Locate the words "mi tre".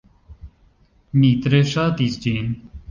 1.21-1.61